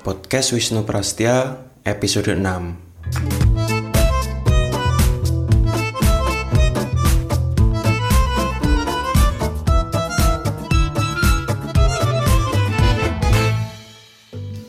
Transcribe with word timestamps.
Podcast 0.00 0.56
Wisnu 0.56 0.80
Prastya 0.88 1.60
episode 1.84 2.32
6 2.32 2.40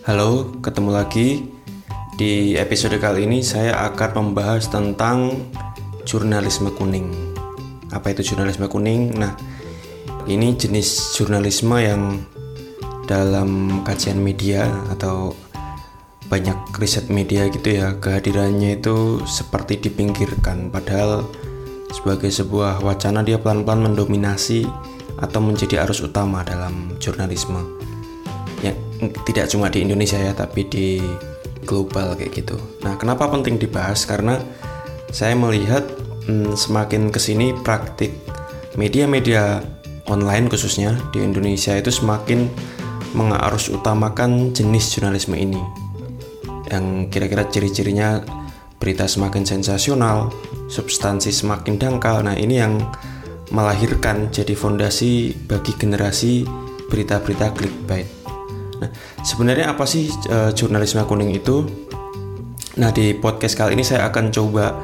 Halo, 0.03 0.51
ketemu 0.59 0.91
lagi. 0.91 1.47
Di 2.19 2.59
episode 2.59 2.99
kali 2.99 3.23
ini 3.23 3.39
saya 3.39 3.87
akan 3.87 4.35
membahas 4.35 4.67
tentang 4.67 5.47
jurnalisme 6.03 6.75
kuning. 6.75 7.07
Apa 7.95 8.11
itu 8.11 8.35
jurnalisme 8.35 8.67
kuning? 8.67 9.15
Nah, 9.15 9.52
ini 10.27 10.55
jenis 10.55 11.17
jurnalisme 11.19 11.75
yang 11.79 12.23
dalam 13.03 13.83
kajian 13.83 14.19
media 14.19 14.71
atau 14.91 15.35
banyak 16.31 16.55
riset 16.79 17.11
media 17.11 17.51
gitu 17.51 17.77
ya, 17.77 17.99
kehadirannya 17.99 18.79
itu 18.79 19.21
seperti 19.27 19.77
dipinggirkan. 19.77 20.71
Padahal 20.71 21.27
sebagai 21.93 22.33
sebuah 22.33 22.81
wacana 22.81 23.21
dia 23.21 23.37
pelan-pelan 23.37 23.93
mendominasi 23.93 24.65
atau 25.21 25.39
menjadi 25.43 25.85
arus 25.85 26.01
utama 26.01 26.41
dalam 26.41 26.97
jurnalisme. 26.97 27.61
Ya 28.65 28.73
tidak 29.27 29.51
cuma 29.51 29.69
di 29.69 29.83
Indonesia 29.85 30.17
ya 30.17 30.33
tapi 30.33 30.65
di 30.65 31.03
global 31.67 32.15
kayak 32.17 32.33
gitu. 32.33 32.57
Nah 32.81 32.97
kenapa 32.97 33.29
penting 33.29 33.59
dibahas? 33.59 34.07
Karena 34.07 34.39
saya 35.13 35.37
melihat 35.37 35.85
hmm, 36.25 36.57
semakin 36.57 37.13
ke 37.13 37.19
sini 37.21 37.53
praktik 37.61 38.15
media-media 38.73 39.61
online 40.09 40.51
khususnya 40.51 40.99
di 41.15 41.23
Indonesia 41.23 41.75
itu 41.75 41.91
semakin 41.93 42.49
mengarus 43.13 43.69
utamakan 43.69 44.51
jenis 44.51 44.97
jurnalisme 44.97 45.37
ini 45.37 45.61
yang 46.73 47.07
kira-kira 47.13 47.45
ciri-cirinya 47.47 48.23
berita 48.81 49.07
semakin 49.07 49.47
sensasional, 49.47 50.33
substansi 50.67 51.31
semakin 51.31 51.79
dangkal. 51.79 52.19
Nah, 52.25 52.35
ini 52.35 52.59
yang 52.59 52.83
melahirkan 53.53 54.27
jadi 54.33 54.57
fondasi 54.57 55.31
bagi 55.47 55.71
generasi 55.77 56.43
berita-berita 56.91 57.53
clickbait. 57.55 58.07
Nah, 58.81 58.89
sebenarnya 59.23 59.71
apa 59.71 59.87
sih 59.87 60.11
uh, 60.27 60.51
jurnalisme 60.51 60.99
kuning 61.07 61.31
itu? 61.31 61.63
Nah, 62.81 62.89
di 62.91 63.15
podcast 63.15 63.55
kali 63.55 63.77
ini 63.77 63.85
saya 63.85 64.09
akan 64.09 64.33
coba 64.33 64.81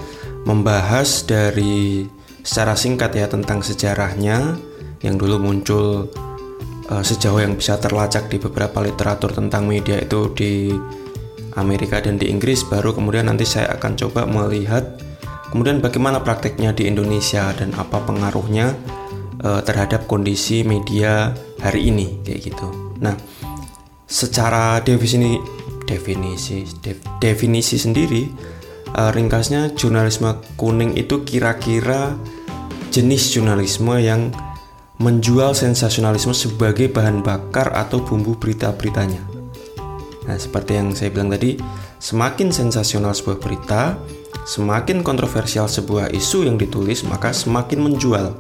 membahas 0.48 1.28
dari 1.28 2.08
secara 2.46 2.78
singkat 2.80 3.12
ya 3.20 3.28
tentang 3.28 3.60
sejarahnya 3.60 4.56
yang 5.04 5.16
dulu 5.16 5.40
muncul 5.40 6.08
uh, 6.92 7.04
sejauh 7.04 7.40
yang 7.40 7.56
bisa 7.56 7.80
terlacak 7.80 8.28
di 8.28 8.38
beberapa 8.42 8.84
literatur 8.84 9.32
tentang 9.32 9.70
media 9.70 10.00
itu 10.00 10.32
di 10.36 10.74
Amerika 11.56 12.00
dan 12.00 12.20
di 12.20 12.30
Inggris 12.30 12.64
baru 12.68 12.94
kemudian 12.94 13.28
nanti 13.28 13.44
saya 13.44 13.74
akan 13.76 13.98
coba 13.98 14.24
melihat 14.30 15.00
kemudian 15.50 15.82
bagaimana 15.82 16.22
prakteknya 16.22 16.76
di 16.76 16.86
Indonesia 16.86 17.52
dan 17.58 17.74
apa 17.76 18.04
pengaruhnya 18.06 18.76
uh, 19.44 19.62
terhadap 19.64 20.06
kondisi 20.06 20.62
media 20.62 21.34
hari 21.60 21.92
ini 21.92 22.22
kayak 22.24 22.54
gitu. 22.54 22.68
Nah, 23.02 23.16
secara 24.06 24.80
definisi 24.84 25.42
definisi 25.90 26.70
definisi 27.18 27.82
sendiri 27.82 28.30
uh, 28.94 29.10
ringkasnya 29.10 29.74
jurnalisme 29.74 30.38
kuning 30.54 30.94
itu 30.94 31.26
kira-kira 31.26 32.14
jenis 32.94 33.34
jurnalisme 33.34 33.98
yang 33.98 34.30
menjual 35.00 35.56
sensasionalisme 35.56 36.36
sebagai 36.36 36.92
bahan 36.92 37.24
bakar 37.24 37.72
atau 37.72 38.04
bumbu 38.04 38.36
berita-beritanya. 38.36 39.24
Nah, 40.28 40.36
seperti 40.36 40.76
yang 40.76 40.92
saya 40.92 41.10
bilang 41.10 41.32
tadi, 41.32 41.56
semakin 42.04 42.52
sensasional 42.52 43.16
sebuah 43.16 43.40
berita, 43.40 43.96
semakin 44.44 45.00
kontroversial 45.00 45.72
sebuah 45.72 46.12
isu 46.12 46.46
yang 46.46 46.60
ditulis, 46.60 47.08
maka 47.08 47.32
semakin 47.32 47.80
menjual. 47.80 48.36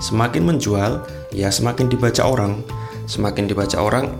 Semakin 0.00 0.48
menjual, 0.48 1.04
ya 1.30 1.52
semakin 1.52 1.92
dibaca 1.92 2.24
orang. 2.24 2.64
Semakin 3.04 3.44
dibaca 3.44 3.76
orang, 3.76 4.16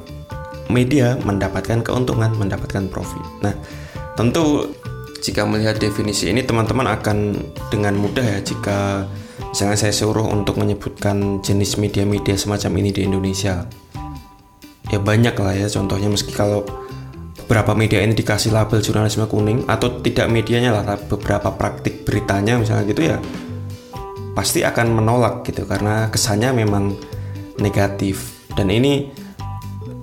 media 0.68 1.16
mendapatkan 1.24 1.80
keuntungan, 1.80 2.36
mendapatkan 2.36 2.84
profit. 2.92 3.24
Nah, 3.40 3.56
tentu 4.12 4.76
jika 5.24 5.42
melihat 5.48 5.80
definisi 5.80 6.30
ini 6.30 6.44
teman-teman 6.44 6.86
akan 7.00 7.34
dengan 7.72 7.96
mudah 7.98 8.22
ya 8.22 8.38
jika 8.38 9.08
misalnya 9.52 9.78
saya 9.80 9.94
suruh 9.94 10.26
untuk 10.28 10.60
menyebutkan 10.60 11.40
jenis 11.40 11.80
media-media 11.80 12.36
semacam 12.36 12.72
ini 12.80 12.90
di 12.92 13.00
Indonesia. 13.08 13.64
Ya 14.88 14.98
banyak 15.00 15.36
lah 15.36 15.54
ya 15.56 15.68
contohnya 15.68 16.08
meski 16.08 16.32
kalau 16.32 16.64
beberapa 17.48 17.72
media 17.72 18.04
ini 18.04 18.12
dikasih 18.12 18.52
label 18.52 18.84
jurnalisme 18.84 19.24
kuning 19.24 19.64
atau 19.64 20.04
tidak 20.04 20.28
medianya 20.28 20.68
lah 20.68 21.00
beberapa 21.00 21.48
praktik 21.56 22.04
beritanya 22.04 22.60
misalnya 22.60 22.84
gitu 22.84 23.02
ya 23.08 23.16
pasti 24.36 24.60
akan 24.60 24.92
menolak 24.92 25.48
gitu 25.48 25.64
karena 25.64 26.12
kesannya 26.12 26.52
memang 26.52 26.92
negatif 27.56 28.44
dan 28.52 28.68
ini 28.68 29.08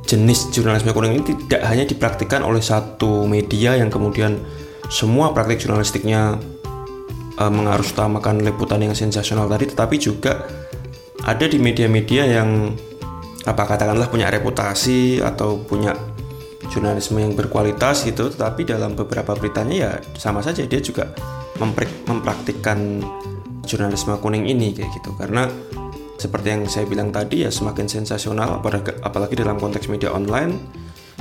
jenis 0.09 0.49
jurnalisme 0.57 0.89
kuning 0.89 1.21
ini 1.21 1.23
tidak 1.45 1.61
hanya 1.69 1.85
dipraktikkan 1.85 2.41
oleh 2.41 2.65
satu 2.65 3.29
media 3.29 3.77
yang 3.77 3.93
kemudian 3.93 4.41
semua 4.89 5.29
praktik 5.29 5.61
jurnalistiknya 5.69 6.41
uh, 7.39 7.51
mengarus 7.51 7.91
utamakan 7.95 8.43
liputan 8.43 8.83
yang 8.83 8.95
sensasional 8.95 9.47
tadi, 9.47 9.71
tetapi 9.71 9.95
juga 9.99 10.45
ada 11.25 11.45
di 11.47 11.57
media-media 11.57 12.23
yang 12.27 12.73
apa 13.45 13.63
katakanlah 13.65 14.09
punya 14.09 14.29
reputasi 14.29 15.21
atau 15.21 15.61
punya 15.61 15.93
jurnalisme 16.69 17.21
yang 17.21 17.37
berkualitas 17.37 18.05
gitu, 18.05 18.33
tetapi 18.33 18.65
dalam 18.65 18.97
beberapa 18.97 19.37
beritanya 19.37 19.75
ya 19.75 19.91
sama 20.17 20.41
saja 20.41 20.65
dia 20.65 20.81
juga 20.81 21.13
mempraktikkan 22.09 23.05
jurnalisme 23.63 24.17
kuning 24.17 24.49
ini 24.49 24.73
kayak 24.73 24.91
gitu. 24.97 25.13
Karena 25.13 25.45
seperti 26.15 26.47
yang 26.47 26.63
saya 26.65 26.85
bilang 26.89 27.13
tadi 27.13 27.45
ya 27.45 27.51
semakin 27.53 27.85
sensasional 27.85 28.63
apalagi 29.03 29.35
dalam 29.37 29.61
konteks 29.61 29.91
media 29.91 30.09
online 30.15 30.57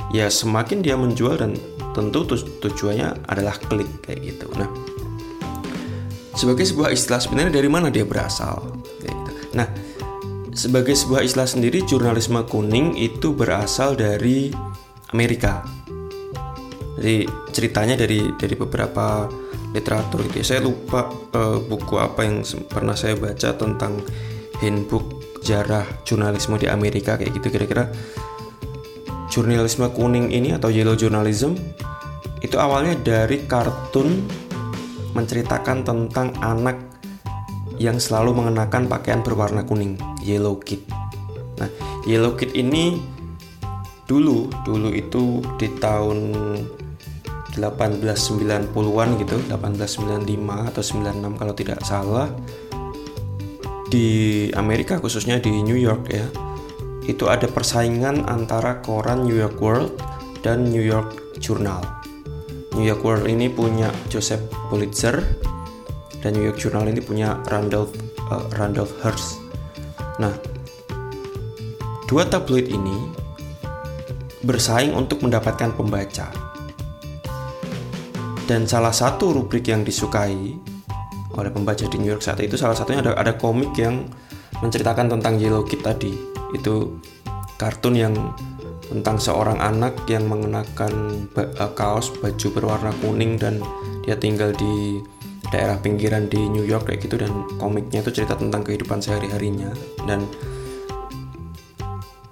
ya 0.09 0.31
semakin 0.31 0.81
dia 0.81 0.97
menjual 0.97 1.35
dan 1.37 1.53
tentu 1.93 2.25
tujuannya 2.63 3.27
adalah 3.29 3.55
klik 3.69 3.89
kayak 4.01 4.33
gitu. 4.33 4.47
Nah 4.55 4.67
sebagai 6.35 6.67
sebuah 6.67 6.91
istilah 6.91 7.23
sebenarnya 7.23 7.57
dari 7.57 7.69
mana 7.71 7.87
dia 7.87 8.03
berasal 8.03 8.61
gitu. 9.01 9.31
nah 9.55 9.67
sebagai 10.55 10.95
sebuah 10.95 11.23
istilah 11.23 11.47
sendiri 11.47 11.83
jurnalisme 11.87 12.43
kuning 12.47 12.95
itu 12.99 13.31
berasal 13.31 13.95
dari 13.95 14.51
Amerika 15.15 15.63
jadi 16.99 17.27
ceritanya 17.51 17.95
dari 17.99 18.31
dari 18.35 18.55
beberapa 18.55 19.27
literatur 19.75 20.23
itu 20.23 20.39
ya. 20.39 20.45
saya 20.55 20.61
lupa 20.63 21.11
uh, 21.35 21.59
buku 21.59 21.99
apa 21.99 22.23
yang 22.23 22.43
pernah 22.71 22.95
saya 22.95 23.19
baca 23.19 23.51
tentang 23.55 23.99
handbook 24.63 25.39
jarah 25.43 25.83
jurnalisme 26.07 26.55
di 26.55 26.71
Amerika 26.71 27.19
kayak 27.19 27.35
gitu 27.35 27.51
kira-kira 27.51 27.91
jurnalisme 29.27 29.91
kuning 29.91 30.31
ini 30.31 30.55
atau 30.55 30.71
yellow 30.71 30.95
journalism 30.95 31.59
itu 32.39 32.55
awalnya 32.55 32.95
dari 32.95 33.43
kartun 33.43 34.23
menceritakan 35.15 35.87
tentang 35.87 36.35
anak 36.43 36.77
yang 37.79 37.99
selalu 37.99 38.35
mengenakan 38.35 38.87
pakaian 38.87 39.23
berwarna 39.23 39.63
kuning, 39.63 39.95
Yellow 40.23 40.59
Kid. 40.59 40.83
Nah, 41.59 41.71
Yellow 42.03 42.35
Kid 42.35 42.51
ini 42.55 42.99
dulu 44.05 44.51
dulu 44.63 44.93
itu 44.93 45.41
di 45.57 45.71
tahun 45.81 46.35
1890-an 47.55 49.09
gitu, 49.23 49.37
1895 49.49 50.69
atau 50.69 50.83
96 50.83 51.39
kalau 51.39 51.53
tidak 51.55 51.79
salah 51.87 52.27
di 53.87 54.51
Amerika 54.59 54.99
khususnya 54.99 55.39
di 55.39 55.63
New 55.63 55.77
York 55.77 56.11
ya 56.11 56.27
itu 57.05 57.29
ada 57.29 57.45
persaingan 57.45 58.25
antara 58.25 58.81
koran 58.81 59.29
New 59.29 59.37
York 59.37 59.61
World 59.61 59.93
dan 60.41 60.67
New 60.67 60.81
York 60.81 61.37
Journal. 61.37 62.04
New 62.75 62.83
York 62.83 63.01
World 63.01 63.25
ini 63.31 63.47
punya 63.47 63.87
Joseph 64.11 64.43
Pulitzer 64.67 65.23
dan 66.19 66.35
New 66.35 66.43
York 66.43 66.59
Journal 66.59 66.91
ini 66.91 66.99
punya 66.99 67.39
Randolph 67.47 67.95
uh, 68.27 68.45
Randolph 68.59 68.91
Hearst. 68.99 69.39
Nah, 70.19 70.35
dua 72.05 72.27
tabloid 72.27 72.67
ini 72.67 72.97
bersaing 74.43 74.91
untuk 74.93 75.23
mendapatkan 75.23 75.73
pembaca. 75.73 76.29
Dan 78.45 78.69
salah 78.69 78.93
satu 78.93 79.33
rubrik 79.33 79.65
yang 79.73 79.81
disukai 79.81 80.53
oleh 81.35 81.51
pembaca 81.51 81.83
di 81.83 81.97
New 81.97 82.07
York 82.07 82.23
saat 82.23 82.39
itu 82.39 82.55
salah 82.55 82.77
satunya 82.77 83.03
ada 83.03 83.17
ada 83.17 83.33
komik 83.35 83.75
yang 83.75 84.07
menceritakan 84.63 85.11
tentang 85.11 85.35
Yellow 85.35 85.67
Kid 85.67 85.83
tadi 85.83 86.15
itu 86.55 86.95
kartun 87.59 87.95
yang 87.97 88.13
tentang 88.89 89.17
seorang 89.17 89.57
anak 89.57 90.05
yang 90.05 90.29
mengenakan 90.29 91.25
uh, 91.35 91.71
kaos 91.73 92.13
baju 92.21 92.47
berwarna 92.53 92.91
kuning 93.01 93.37
dan 93.39 93.59
dia 94.05 94.13
tinggal 94.17 94.53
di 94.53 95.01
daerah 95.49 95.77
pinggiran 95.77 96.29
di 96.29 96.41
New 96.49 96.65
York 96.65 96.89
kayak 96.89 97.05
gitu. 97.05 97.21
Dan 97.21 97.45
komiknya 97.57 98.05
itu 98.05 98.11
cerita 98.11 98.37
tentang 98.37 98.61
kehidupan 98.61 99.01
sehari-harinya. 99.01 99.73
Dan 100.05 100.25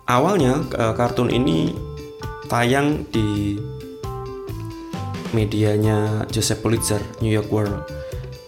awalnya 0.05 0.61
uh, 0.77 0.93
kartun 0.93 1.33
ini 1.33 1.73
tayang 2.51 3.07
di 3.09 3.57
medianya 5.33 6.29
Joseph 6.29 6.61
Pulitzer 6.61 7.01
New 7.19 7.33
York 7.33 7.49
World. 7.49 7.89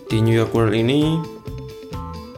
Di 0.05 0.21
New 0.21 0.37
York 0.37 0.53
World 0.53 0.77
ini 0.77 1.17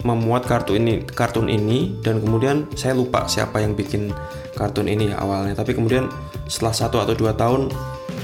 memuat 0.08 0.48
kartun 0.48 0.80
ini 0.80 1.04
kartun 1.04 1.52
ini 1.52 2.00
dan 2.00 2.24
kemudian 2.24 2.64
saya 2.80 2.96
lupa 2.96 3.28
siapa 3.28 3.60
yang 3.60 3.76
bikin 3.76 4.16
kartun 4.58 4.90
ini 4.90 5.14
ya 5.14 5.22
awalnya. 5.22 5.54
Tapi 5.54 5.78
kemudian 5.78 6.10
setelah 6.50 6.74
satu 6.74 6.98
atau 6.98 7.14
dua 7.14 7.38
tahun 7.38 7.70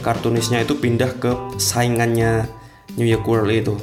kartunisnya 0.01 0.65
itu 0.65 0.75
pindah 0.81 1.21
ke 1.21 1.31
saingannya 1.61 2.49
New 2.97 3.05
York 3.05 3.23
World 3.29 3.53
itu. 3.53 3.77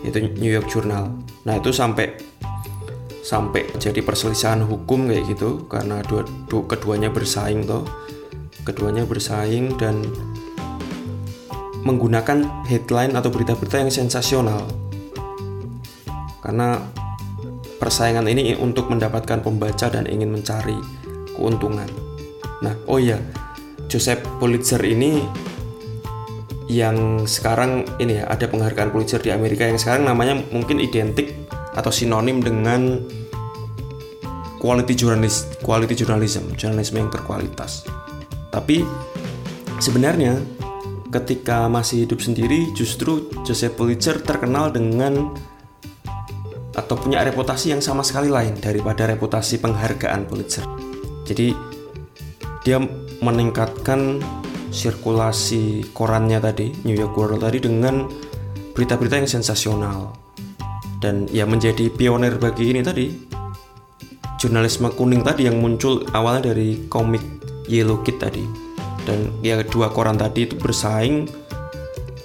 Itu 0.00 0.16
New 0.40 0.48
York 0.48 0.72
Journal. 0.72 1.12
Nah 1.44 1.60
itu 1.60 1.70
sampai 1.70 2.16
sampai 3.20 3.68
jadi 3.76 4.00
perselisihan 4.00 4.64
hukum 4.64 5.12
kayak 5.12 5.36
gitu 5.36 5.68
karena 5.68 6.00
dua, 6.08 6.24
dua 6.48 6.64
keduanya 6.64 7.12
bersaing 7.12 7.68
toh. 7.68 7.84
Keduanya 8.64 9.04
bersaing 9.04 9.76
dan 9.76 10.04
menggunakan 11.80 12.64
headline 12.68 13.16
atau 13.16 13.32
berita-berita 13.32 13.80
yang 13.80 13.92
sensasional. 13.92 14.64
Karena 16.40 16.80
persaingan 17.80 18.28
ini 18.28 18.52
untuk 18.56 18.92
mendapatkan 18.92 19.40
pembaca 19.40 19.88
dan 19.88 20.04
ingin 20.04 20.28
mencari 20.28 20.76
keuntungan. 21.40 21.88
Nah, 22.60 22.76
oh 22.84 23.00
iya, 23.00 23.16
Joseph 23.88 24.20
Pulitzer 24.36 24.84
ini 24.84 25.24
yang 26.70 27.26
sekarang 27.26 27.82
ini 27.98 28.20
ya 28.20 28.30
ada 28.30 28.46
penghargaan 28.46 28.94
Pulitzer 28.94 29.18
di 29.18 29.34
Amerika 29.34 29.66
yang 29.66 29.80
sekarang 29.80 30.06
namanya 30.06 30.38
mungkin 30.54 30.78
identik 30.78 31.34
atau 31.74 31.90
sinonim 31.90 32.38
dengan 32.38 33.02
quality 34.62 34.94
journalist, 34.94 35.58
quality 35.64 35.98
journalism, 35.98 36.52
jurnalisme 36.54 37.00
yang 37.00 37.10
berkualitas. 37.10 37.88
Tapi 38.54 38.86
sebenarnya 39.82 40.38
ketika 41.10 41.66
masih 41.66 42.06
hidup 42.06 42.22
sendiri 42.22 42.70
justru 42.76 43.26
Joseph 43.42 43.74
Pulitzer 43.74 44.22
terkenal 44.22 44.70
dengan 44.70 45.34
atau 46.70 46.94
punya 46.94 47.26
reputasi 47.26 47.74
yang 47.74 47.82
sama 47.82 48.06
sekali 48.06 48.30
lain 48.30 48.54
daripada 48.62 49.10
reputasi 49.10 49.58
penghargaan 49.58 50.30
Pulitzer. 50.30 50.89
Jadi 51.30 51.54
dia 52.66 52.82
meningkatkan 53.22 54.18
sirkulasi 54.74 55.94
korannya 55.94 56.42
tadi 56.42 56.74
New 56.82 56.98
York 56.98 57.14
World 57.14 57.46
tadi 57.46 57.62
dengan 57.62 58.10
berita-berita 58.74 59.22
yang 59.22 59.30
sensasional. 59.30 60.10
Dan 60.98 61.30
ya 61.30 61.46
menjadi 61.46 61.86
pionir 61.88 62.36
bagi 62.36 62.74
ini 62.74 62.82
tadi 62.82 63.06
jurnalisme 64.42 64.90
kuning 64.92 65.22
tadi 65.22 65.46
yang 65.46 65.56
muncul 65.62 66.04
awalnya 66.12 66.52
dari 66.52 66.90
komik 66.90 67.22
Yellow 67.70 68.02
Kid 68.02 68.18
tadi. 68.18 68.42
Dan 69.06 69.30
ya 69.40 69.62
dua 69.62 69.88
koran 69.94 70.18
tadi 70.18 70.50
itu 70.50 70.58
bersaing 70.58 71.30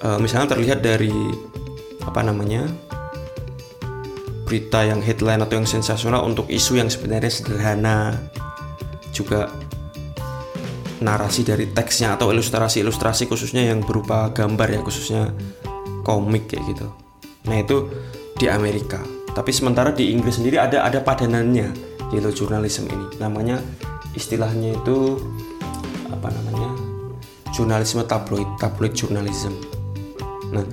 uh, 0.02 0.18
misalnya 0.18 0.58
terlihat 0.58 0.82
dari 0.82 1.14
apa 2.02 2.20
namanya 2.26 2.66
berita 4.46 4.86
yang 4.86 5.02
headline 5.02 5.42
atau 5.42 5.58
yang 5.58 5.66
sensasional 5.66 6.22
untuk 6.22 6.46
isu 6.46 6.78
yang 6.78 6.86
sebenarnya 6.86 7.32
sederhana 7.32 8.14
juga 9.16 9.48
narasi 11.00 11.44
dari 11.44 11.72
teksnya 11.72 12.16
atau 12.16 12.32
ilustrasi-ilustrasi 12.32 13.28
khususnya 13.28 13.72
yang 13.72 13.80
berupa 13.84 14.32
gambar 14.32 14.68
ya 14.76 14.80
khususnya 14.84 15.32
komik 16.04 16.52
kayak 16.52 16.76
gitu. 16.76 16.86
Nah 17.48 17.56
itu 17.56 17.88
di 18.36 18.52
Amerika. 18.52 19.00
Tapi 19.32 19.52
sementara 19.52 19.92
di 19.92 20.12
Inggris 20.12 20.40
sendiri 20.40 20.60
ada 20.60 20.84
ada 20.84 21.00
padanannya 21.00 21.72
yaitu 22.12 22.44
jurnalisme 22.44 22.88
ini. 22.88 23.16
Namanya 23.20 23.60
istilahnya 24.16 24.76
itu 24.80 25.20
apa 26.08 26.32
namanya 26.32 26.72
jurnalisme 27.52 28.02
tabloid 28.08 28.48
tabloid 28.56 28.96
journalism 28.96 29.52
nah 30.50 30.64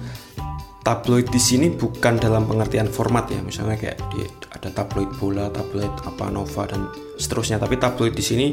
tabloid 0.83 1.31
di 1.31 1.39
sini 1.39 1.71
bukan 1.71 2.19
dalam 2.19 2.43
pengertian 2.43 2.91
format 2.91 3.31
ya 3.31 3.39
misalnya 3.39 3.79
kayak 3.79 3.97
di, 4.11 4.27
ada 4.51 4.67
tabloid 4.69 5.09
bola 5.15 5.47
tabloid 5.47 5.91
apa 6.03 6.27
nova 6.27 6.67
dan 6.67 6.91
seterusnya. 7.15 7.57
Tapi 7.57 7.79
tabloid 7.79 8.13
di 8.13 8.23
sini 8.23 8.47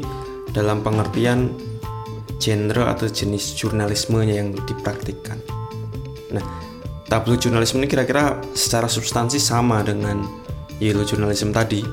dalam 0.49 0.79
pengertian 0.79 1.51
genre 2.39 2.87
atau 2.87 3.05
jenis 3.11 3.53
jurnalismenya 3.59 4.35
yang 4.39 4.55
dipraktikkan. 4.55 5.37
Nah 6.31 6.43
tabloid 7.11 7.43
jurnalisme 7.43 7.83
ini 7.83 7.91
kira-kira 7.91 8.39
secara 8.55 8.87
substansi 8.87 9.37
sama 9.37 9.83
dengan 9.83 10.23
yellow 10.79 11.03
journalism 11.03 11.51
tadi. 11.51 11.83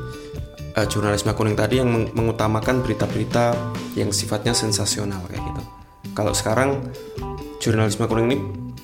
Uh, 0.79 0.87
jurnalisme 0.87 1.35
kuning 1.35 1.59
tadi 1.59 1.83
yang 1.83 1.91
meng 1.91 2.15
mengutamakan 2.15 2.87
berita-berita 2.87 3.51
yang 3.99 4.15
sifatnya 4.15 4.55
sensasional 4.55 5.19
kayak 5.27 5.43
gitu. 5.43 5.63
Kalau 6.15 6.31
sekarang 6.31 6.79
jurnalisme 7.59 8.07
kuning 8.07 8.27
ini 8.31 8.39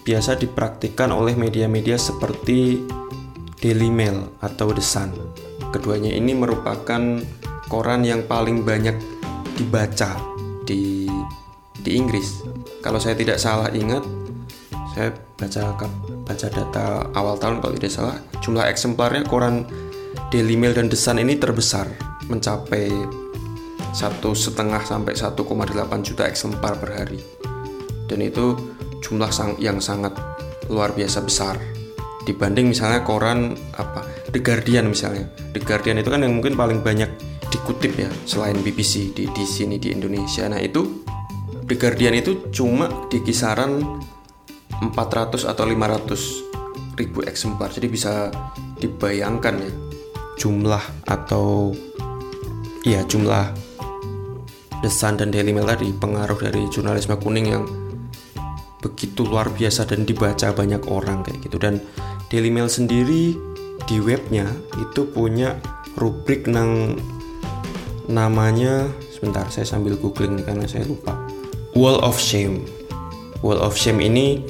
biasa 0.05 0.37
dipraktikkan 0.37 1.09
oleh 1.09 1.33
media-media 1.33 1.97
seperti 1.97 2.85
Daily 3.56 3.89
Mail 3.89 4.37
atau 4.45 4.69
The 4.71 4.85
Sun. 4.85 5.11
Keduanya 5.73 6.12
ini 6.12 6.37
merupakan 6.37 7.25
koran 7.73 8.05
yang 8.05 8.29
paling 8.29 8.62
banyak 8.62 8.95
dibaca 9.56 10.21
di 10.69 11.09
di 11.81 11.91
Inggris. 11.97 12.45
Kalau 12.85 13.01
saya 13.01 13.17
tidak 13.17 13.41
salah 13.41 13.73
ingat, 13.73 14.05
saya 14.93 15.17
baca 15.41 15.89
baca 16.29 16.47
data 16.53 17.09
awal 17.17 17.41
tahun 17.41 17.65
kalau 17.65 17.75
tidak 17.81 17.93
salah, 17.97 18.17
jumlah 18.45 18.69
eksemplarnya 18.69 19.25
koran 19.25 19.65
Daily 20.29 20.61
Mail 20.61 20.77
dan 20.77 20.93
The 20.93 20.99
Sun 21.01 21.17
ini 21.17 21.41
terbesar, 21.41 21.89
mencapai 22.29 22.93
satu 23.97 24.37
setengah 24.37 24.85
sampai 24.85 25.17
1,8 25.17 25.41
juta 26.05 26.29
eksemplar 26.29 26.77
per 26.77 26.91
hari. 26.93 27.21
Dan 28.05 28.21
itu 28.21 28.53
jumlah 29.05 29.29
sang, 29.29 29.61
yang 29.61 29.85
sangat 29.85 30.17
luar 30.73 30.97
biasa 30.97 31.21
besar. 31.21 31.61
Dibanding 32.25 32.73
misalnya 32.73 33.05
koran 33.05 33.53
apa 33.77 34.01
The 34.33 34.41
Guardian 34.41 34.89
misalnya. 34.89 35.29
The 35.53 35.61
Guardian 35.61 36.01
itu 36.01 36.09
kan 36.09 36.25
yang 36.25 36.33
mungkin 36.33 36.56
paling 36.56 36.81
banyak 36.81 37.12
dikutip 37.53 37.93
ya 38.01 38.09
selain 38.25 38.56
BBC 38.65 39.12
di 39.12 39.29
di 39.29 39.45
sini 39.45 39.77
di 39.77 39.93
Indonesia. 39.93 40.49
Nah 40.49 40.56
itu 40.56 41.05
The 41.69 41.77
Guardian 41.77 42.17
itu 42.17 42.49
cuma 42.49 42.89
di 43.12 43.21
kisaran 43.21 43.85
400 44.81 45.45
atau 45.45 45.65
500 45.69 46.97
ribu 46.97 47.21
eksemplar. 47.29 47.69
Jadi 47.77 47.87
bisa 47.93 48.33
dibayangkan 48.81 49.55
ya 49.61 49.73
jumlah 50.41 50.83
atau 51.05 51.77
ya 52.89 53.05
jumlah 53.05 53.53
The 54.81 54.89
Sun 54.89 55.20
dan 55.20 55.29
Daily 55.29 55.53
Mail 55.53 55.69
tadi 55.69 55.93
pengaruh 55.93 56.41
dari 56.41 56.69
jurnalisme 56.73 57.17
kuning 57.20 57.46
yang 57.53 57.65
begitu 58.84 59.24
luar 59.24 59.48
biasa 59.48 59.88
dan 59.88 60.05
dibaca 60.05 60.53
banyak 60.53 60.84
orang 60.93 61.24
kayak 61.24 61.41
gitu. 61.48 61.56
Dan 61.56 61.81
Daily 62.29 62.53
Mail 62.53 62.69
sendiri 62.69 63.32
di 63.88 63.96
webnya 64.05 64.44
itu 64.76 65.08
punya 65.08 65.56
rubrik 65.96 66.44
nang 66.44 67.00
namanya 68.05 68.84
sebentar 69.08 69.48
saya 69.48 69.64
sambil 69.64 69.96
googling 69.96 70.36
nih 70.36 70.44
karena 70.44 70.69
saya 70.69 70.84
lupa. 70.84 71.17
Wall 71.72 71.96
of 72.05 72.20
Shame. 72.20 72.69
Wall 73.41 73.56
of 73.64 73.72
Shame 73.72 74.05
ini 74.05 74.44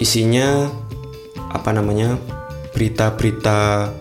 isinya 0.00 0.72
apa 1.52 1.76
namanya 1.76 2.16
berita-berita 2.72 3.92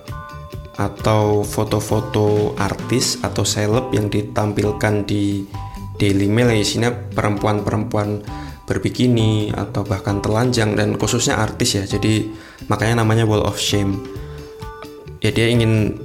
atau 0.77 1.41
foto-foto 1.41 2.53
artis 2.55 3.17
atau 3.25 3.41
seleb 3.41 3.89
yang 3.91 4.07
ditampilkan 4.13 5.09
di 5.09 5.49
Daily 5.97 6.29
Mail 6.29 6.53
isinya 6.53 6.93
perempuan-perempuan 6.93 8.21
berbikini 8.67 9.55
atau 9.55 9.87
bahkan 9.87 10.19
telanjang 10.19 10.75
dan 10.75 10.99
khususnya 10.99 11.39
artis 11.39 11.79
ya. 11.79 11.83
Jadi 11.87 12.27
makanya 12.67 13.01
namanya 13.01 13.23
wall 13.23 13.47
of 13.47 13.55
shame. 13.55 14.03
Ya 15.23 15.31
dia 15.31 15.47
ingin 15.47 15.95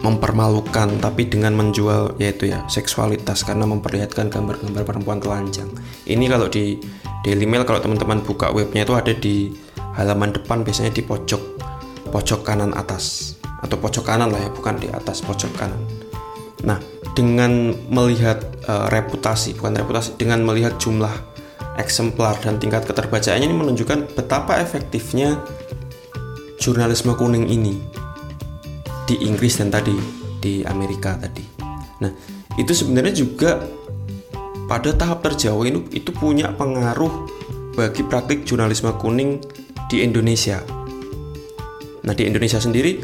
mempermalukan 0.00 0.96
tapi 0.96 1.28
dengan 1.28 1.52
menjual 1.52 2.16
yaitu 2.16 2.48
ya 2.48 2.64
seksualitas 2.72 3.44
karena 3.44 3.68
memperlihatkan 3.68 4.32
gambar-gambar 4.32 4.82
perempuan 4.88 5.20
telanjang. 5.20 5.68
Ini 6.08 6.24
kalau 6.26 6.48
di 6.48 6.80
Daily 7.20 7.44
Mail 7.44 7.68
kalau 7.68 7.84
teman-teman 7.84 8.24
buka 8.24 8.48
webnya 8.48 8.88
itu 8.88 8.96
ada 8.96 9.12
di 9.12 9.52
halaman 10.00 10.32
depan 10.32 10.64
biasanya 10.64 10.96
di 10.96 11.04
pojok 11.04 11.60
pojok 12.08 12.40
kanan 12.42 12.72
atas. 12.72 13.36
Atau 13.60 13.76
pojok 13.76 14.08
kanan 14.08 14.32
lah 14.32 14.40
ya 14.40 14.48
bukan 14.48 14.80
di 14.80 14.88
atas 14.88 15.20
pojok 15.20 15.52
kanan. 15.60 15.84
Nah 16.64 16.80
dengan 17.12 17.76
melihat 17.92 18.40
uh, 18.64 18.88
reputasi 18.88 19.52
bukan 19.60 19.84
reputasi 19.84 20.16
dengan 20.16 20.40
melihat 20.48 20.80
jumlah 20.80 21.12
eksemplar 21.80 22.36
dan 22.44 22.60
tingkat 22.60 22.84
keterbacaannya 22.84 23.48
ini 23.48 23.56
menunjukkan 23.56 24.12
betapa 24.12 24.60
efektifnya 24.60 25.40
jurnalisme 26.60 27.16
kuning 27.16 27.48
ini 27.48 27.80
di 29.08 29.16
Inggris 29.24 29.56
dan 29.56 29.72
tadi 29.72 29.96
di 30.38 30.60
Amerika 30.68 31.16
tadi. 31.16 31.42
Nah, 32.04 32.12
itu 32.60 32.70
sebenarnya 32.76 33.16
juga 33.16 33.64
pada 34.68 34.92
tahap 34.94 35.24
terjauh 35.24 35.64
ini 35.66 35.88
itu 35.96 36.12
punya 36.14 36.52
pengaruh 36.54 37.26
bagi 37.74 38.04
praktik 38.04 38.44
jurnalisme 38.44 38.92
kuning 39.00 39.40
di 39.88 40.04
Indonesia. 40.04 40.60
Nah, 42.04 42.12
di 42.14 42.28
Indonesia 42.28 42.60
sendiri 42.60 43.00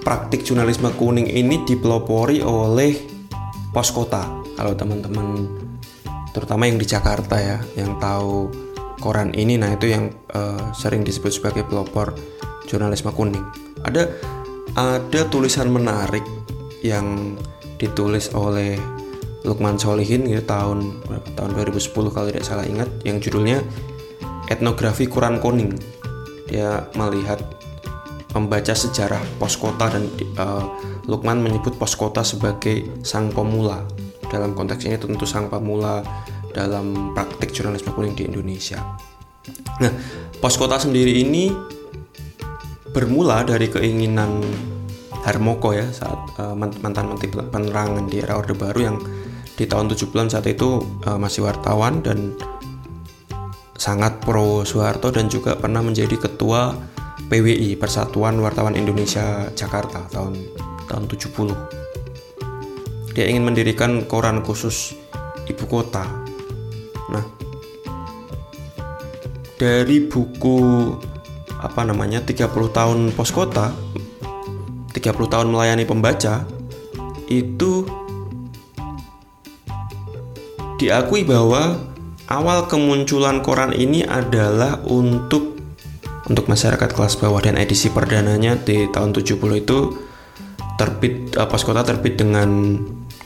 praktik 0.00 0.46
jurnalisme 0.46 0.88
kuning 0.94 1.26
ini 1.26 1.66
dipelopori 1.66 2.38
oleh 2.40 2.94
pos 3.74 3.90
kota. 3.90 4.22
Kalau 4.56 4.72
teman-teman 4.72 5.65
terutama 6.36 6.68
yang 6.68 6.76
di 6.76 6.84
Jakarta 6.84 7.40
ya, 7.40 7.56
yang 7.80 7.96
tahu 7.96 8.52
koran 9.00 9.32
ini, 9.32 9.56
nah 9.56 9.72
itu 9.72 9.88
yang 9.88 10.12
uh, 10.36 10.68
sering 10.76 11.00
disebut 11.00 11.32
sebagai 11.32 11.64
pelopor 11.64 12.12
jurnalisme 12.68 13.08
kuning. 13.16 13.40
Ada 13.88 14.12
ada 14.76 15.20
tulisan 15.32 15.72
menarik 15.72 16.20
yang 16.84 17.40
ditulis 17.80 18.28
oleh 18.36 18.76
Lukman 19.48 19.80
Solihin 19.80 20.28
gitu 20.28 20.44
tahun 20.44 21.00
tahun 21.38 21.50
2010 21.56 22.12
kalau 22.12 22.26
tidak 22.28 22.44
salah 22.44 22.66
ingat 22.68 22.90
yang 23.08 23.16
judulnya 23.16 23.64
Etnografi 24.52 25.08
Kuran 25.08 25.40
Kuning. 25.40 25.72
Dia 26.50 26.84
melihat 26.98 27.40
membaca 28.36 28.76
sejarah 28.76 29.22
pos 29.40 29.56
kota 29.56 29.88
dan 29.88 30.04
uh, 30.36 30.66
Lukman 31.08 31.40
menyebut 31.40 31.78
pos 31.80 31.96
kota 31.96 32.20
sebagai 32.20 32.84
sang 33.00 33.32
pemula. 33.32 33.86
Dalam 34.26 34.52
konteks 34.52 34.86
ini 34.86 34.96
tentu 34.98 35.24
sang 35.24 35.46
pemula 35.46 36.02
dalam 36.56 37.12
praktik 37.12 37.52
jurnalisme 37.52 37.92
kuning 37.92 38.16
di 38.16 38.24
Indonesia. 38.24 38.80
Nah, 39.78 39.92
pos 40.40 40.56
kota 40.56 40.80
sendiri 40.80 41.20
ini 41.20 41.52
bermula 42.96 43.44
dari 43.44 43.68
keinginan 43.68 44.40
Harmoko 45.26 45.74
ya 45.74 45.84
saat 45.90 46.38
uh, 46.38 46.54
mantan 46.56 47.10
menteri 47.10 47.34
penerangan 47.34 48.06
di 48.06 48.22
era 48.22 48.38
Orde 48.38 48.54
Baru 48.54 48.80
yang 48.80 48.96
di 49.58 49.66
tahun 49.66 49.90
70-an 49.90 50.30
saat 50.32 50.46
itu 50.46 50.80
uh, 51.04 51.18
masih 51.18 51.44
wartawan 51.44 52.00
dan 52.00 52.38
sangat 53.76 54.22
pro 54.22 54.64
Soeharto 54.64 55.12
dan 55.12 55.28
juga 55.28 55.58
pernah 55.58 55.82
menjadi 55.84 56.16
ketua 56.16 56.72
PWI 57.26 57.74
Persatuan 57.76 58.38
Wartawan 58.38 58.78
Indonesia 58.78 59.50
Jakarta 59.52 60.06
tahun 60.08 60.38
tahun 60.86 61.04
70. 61.10 61.85
Dia 63.16 63.32
ingin 63.32 63.48
mendirikan 63.48 64.04
koran 64.04 64.44
khusus 64.44 64.92
ibu 65.48 65.64
kota. 65.64 66.04
Nah, 67.08 67.24
dari 69.56 70.04
buku 70.04 70.92
apa 71.56 71.80
namanya 71.88 72.20
30 72.20 72.52
tahun 72.68 72.98
pos 73.16 73.32
kota 73.32 73.72
30 74.92 75.32
tahun 75.32 75.48
melayani 75.48 75.88
pembaca 75.88 76.44
itu 77.32 77.88
diakui 80.76 81.24
bahwa 81.24 81.80
awal 82.28 82.68
kemunculan 82.68 83.40
koran 83.40 83.72
ini 83.72 84.04
adalah 84.04 84.84
untuk 84.84 85.56
untuk 86.28 86.44
masyarakat 86.52 86.92
kelas 86.92 87.16
bawah 87.16 87.40
dan 87.40 87.56
edisi 87.56 87.88
perdananya 87.88 88.60
di 88.60 88.92
tahun 88.92 89.16
70 89.16 89.40
itu 89.64 89.78
terbit 90.76 91.32
uh, 91.40 91.48
pos 91.48 91.64
kota 91.64 91.80
terbit 91.80 92.20
dengan 92.20 92.76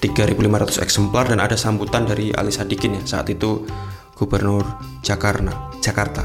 3.500 0.00 0.80
eksemplar 0.80 1.28
dan 1.28 1.44
ada 1.44 1.60
sambutan 1.60 2.08
dari 2.08 2.32
Ali 2.32 2.48
Sadikin 2.48 2.96
ya 2.96 3.02
saat 3.04 3.28
itu 3.28 3.68
gubernur 4.16 4.64
Jakarta 5.04 5.72
Jakarta. 5.84 6.24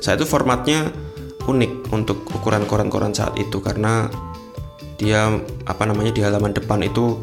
Saat 0.00 0.20
itu 0.20 0.28
formatnya 0.28 0.92
unik 1.48 1.92
untuk 1.92 2.28
ukuran 2.32 2.68
koran-koran 2.68 3.16
saat 3.16 3.36
itu 3.40 3.60
karena 3.64 4.08
dia 4.96 5.28
apa 5.68 5.82
namanya 5.84 6.12
di 6.12 6.20
halaman 6.24 6.56
depan 6.56 6.80
itu 6.84 7.20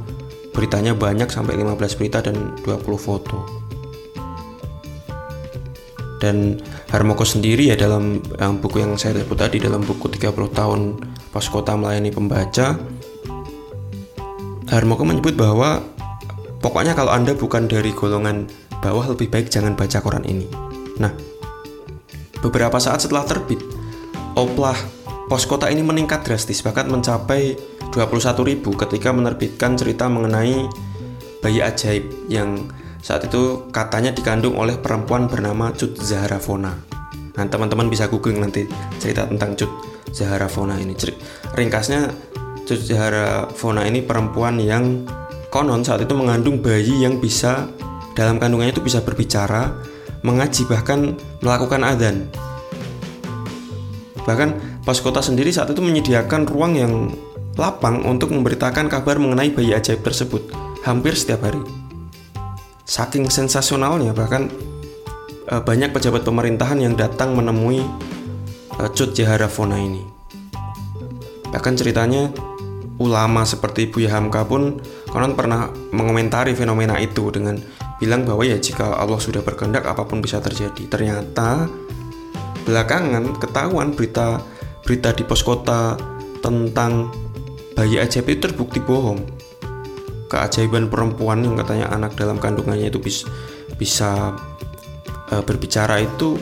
beritanya 0.54 0.94
banyak 0.94 1.30
sampai 1.30 1.58
15 1.58 1.98
berita 1.98 2.22
dan 2.22 2.58
20 2.62 2.86
foto. 2.98 3.38
Dan 6.22 6.56
Harmoko 6.88 7.28
sendiri 7.28 7.68
ya 7.68 7.76
dalam 7.76 8.22
um, 8.22 8.54
buku 8.62 8.80
yang 8.80 8.96
saya 8.96 9.20
sebut 9.20 9.36
tadi 9.36 9.60
dalam 9.60 9.84
buku 9.84 10.08
30 10.08 10.32
tahun 10.56 10.82
pos 11.34 11.52
kota 11.52 11.76
melayani 11.76 12.14
pembaca 12.16 12.80
Harmoko 14.74 15.06
menyebut 15.06 15.38
bahwa 15.38 15.86
pokoknya 16.58 16.98
kalau 16.98 17.14
Anda 17.14 17.38
bukan 17.38 17.70
dari 17.70 17.94
golongan 17.94 18.50
bawah 18.82 19.14
lebih 19.14 19.30
baik 19.30 19.54
jangan 19.54 19.78
baca 19.78 20.02
koran 20.02 20.26
ini. 20.26 20.50
Nah, 20.98 21.14
beberapa 22.42 22.82
saat 22.82 23.06
setelah 23.06 23.22
terbit, 23.22 23.62
oplah 24.34 24.76
pos 25.30 25.46
kota 25.46 25.70
ini 25.70 25.86
meningkat 25.86 26.26
drastis 26.26 26.66
bahkan 26.66 26.90
mencapai 26.90 27.54
21.000 27.94 28.66
ketika 28.66 29.10
menerbitkan 29.14 29.78
cerita 29.78 30.10
mengenai 30.10 30.66
bayi 31.40 31.62
ajaib 31.62 32.10
yang 32.26 32.66
saat 33.04 33.30
itu 33.30 33.70
katanya 33.70 34.10
dikandung 34.10 34.58
oleh 34.58 34.80
perempuan 34.82 35.30
bernama 35.30 35.70
Cut 35.76 36.02
Zahra 36.02 36.42
Fona. 36.42 36.74
Nah, 37.34 37.46
teman-teman 37.46 37.94
bisa 37.94 38.10
googling 38.10 38.42
nanti 38.42 38.66
cerita 38.98 39.30
tentang 39.30 39.54
Cut 39.54 39.70
Zahra 40.10 40.50
Fona 40.50 40.82
ini. 40.82 40.98
Ringkasnya 41.54 42.10
Cut 42.64 42.80
Zahra 42.80 43.52
Fona 43.52 43.84
ini 43.84 44.00
perempuan 44.00 44.60
yang 44.60 45.04
konon 45.52 45.84
saat 45.84 46.04
itu 46.04 46.16
mengandung 46.16 46.64
bayi 46.64 47.04
yang 47.04 47.20
bisa 47.20 47.68
dalam 48.16 48.40
kandungannya 48.40 48.74
itu 48.74 48.84
bisa 48.84 49.04
berbicara, 49.04 49.74
mengaji 50.24 50.64
bahkan 50.70 51.18
melakukan 51.44 51.82
adzan. 51.84 52.30
Bahkan 54.24 54.82
pos 54.88 55.04
kota 55.04 55.20
sendiri 55.20 55.52
saat 55.52 55.70
itu 55.76 55.84
menyediakan 55.84 56.48
ruang 56.48 56.80
yang 56.80 57.12
lapang 57.60 58.02
untuk 58.08 58.32
memberitakan 58.32 58.88
kabar 58.88 59.20
mengenai 59.20 59.52
bayi 59.52 59.76
ajaib 59.76 60.02
tersebut 60.02 60.50
hampir 60.82 61.14
setiap 61.14 61.46
hari 61.46 61.62
saking 62.84 63.32
sensasionalnya 63.32 64.12
bahkan 64.12 64.52
uh, 65.50 65.62
banyak 65.64 65.90
pejabat 65.96 66.22
pemerintahan 66.28 66.80
yang 66.80 66.94
datang 66.94 67.36
menemui 67.36 67.84
Cut 68.74 69.14
Jaharafona 69.14 69.78
ini. 69.78 70.02
Bahkan 71.54 71.74
ceritanya 71.78 72.34
ulama 73.02 73.42
seperti 73.48 73.90
Buya 73.90 74.14
Hamka 74.14 74.46
pun 74.46 74.78
konon 75.10 75.34
pernah 75.34 75.70
mengomentari 75.94 76.54
fenomena 76.54 77.02
itu 77.02 77.34
dengan 77.34 77.58
bilang 77.98 78.28
bahwa 78.28 78.46
ya 78.46 78.58
jika 78.60 79.00
Allah 79.00 79.18
sudah 79.18 79.42
berkehendak 79.42 79.86
apa 79.88 80.06
pun 80.06 80.22
bisa 80.22 80.38
terjadi. 80.44 80.86
Ternyata 80.90 81.66
belakangan 82.64 83.38
ketahuan 83.42 83.96
berita 83.98 84.42
berita 84.84 85.16
di 85.16 85.24
pos 85.24 85.42
kota 85.42 85.96
tentang 86.44 87.10
bayi 87.74 87.98
ajaib 87.98 88.30
itu 88.30 88.52
terbukti 88.52 88.80
bohong 88.84 89.24
keajaiban 90.34 90.90
perempuan 90.90 91.46
yang 91.46 91.56
katanya 91.58 91.94
anak 91.94 92.18
dalam 92.18 92.42
kandungannya 92.42 92.90
itu 92.90 92.98
bisa 92.98 93.30
bisa 93.78 94.34
uh, 95.30 95.44
berbicara 95.46 96.02
itu 96.02 96.42